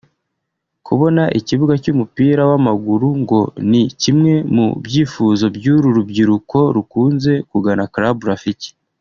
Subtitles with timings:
[0.87, 8.71] Kubona ikibuga cy’umupira w’amaguru ngo ni kimwe mu byifuzo by’uru rubyiruko rukunze kugana Club Rafiki